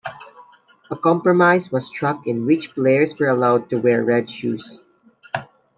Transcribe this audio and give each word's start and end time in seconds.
A 0.89 0.95
compromise 0.95 1.71
was 1.71 1.85
struck 1.85 2.25
in 2.25 2.47
which 2.47 2.73
players 2.73 3.19
were 3.19 3.27
allowed 3.29 3.69
to 3.69 3.77
wear 3.77 4.03
red 4.03 4.27
shoes. 4.27 4.81